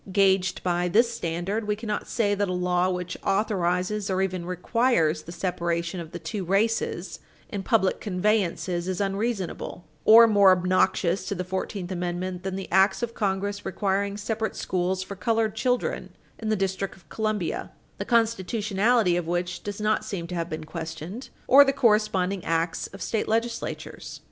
[0.11, 5.21] Gauged by this standard, we cannot say that a law which authorizes or even requires
[5.21, 11.35] the separation of the two races in public conveyances is unreasonable, or more obnoxious to
[11.35, 16.49] the Fourteenth Amendment than the acts of Congress requiring separate schools for colored children in
[16.49, 21.29] the District of Columbia, the constitutionality of which does not seem to have been questioned,
[21.45, 24.19] or the corresponding acts of state legislatures.